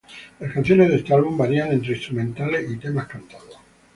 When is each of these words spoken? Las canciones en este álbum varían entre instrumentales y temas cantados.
Las 0.39 0.51
canciones 0.51 0.89
en 0.89 0.95
este 0.95 1.13
álbum 1.13 1.37
varían 1.37 1.73
entre 1.73 1.93
instrumentales 1.95 2.67
y 2.71 2.77
temas 2.77 3.05
cantados. 3.05 3.59